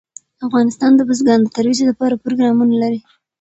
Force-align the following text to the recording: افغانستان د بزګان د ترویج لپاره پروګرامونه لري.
افغانستان 0.47 0.91
د 0.95 1.01
بزګان 1.09 1.39
د 1.41 1.47
ترویج 1.55 1.79
لپاره 1.89 2.21
پروګرامونه 2.23 2.73
لري. 2.83 2.99